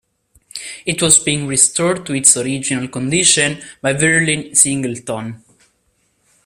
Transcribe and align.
It 0.83 0.99
was 0.99 1.19
being 1.19 1.45
restored 1.45 2.07
to 2.07 2.15
its 2.15 2.35
original 2.35 2.87
condition 2.87 3.61
by 3.83 3.93
Verlin 3.93 4.57
Singleton. 4.57 5.43